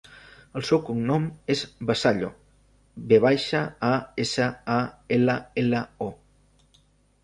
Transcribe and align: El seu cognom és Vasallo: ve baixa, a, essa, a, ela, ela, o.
El 0.59 0.63
seu 0.69 0.79
cognom 0.87 1.27
és 1.55 1.61
Vasallo: 1.91 2.31
ve 3.13 3.21
baixa, 3.29 3.63
a, 3.93 3.95
essa, 4.27 4.51
a, 4.81 4.83
ela, 5.21 5.41
ela, 5.67 5.89
o. 6.13 6.79